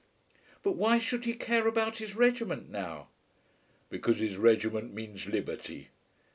"But 0.63 0.71
why 0.71 0.97
should 0.97 1.25
he 1.25 1.35
care 1.35 1.67
about 1.67 1.99
his 1.99 2.15
regiment 2.15 2.71
now?" 2.71 3.09
"Because 3.91 4.17
his 4.17 4.35
regiment 4.35 4.95
means 4.95 5.27
liberty." 5.27 5.89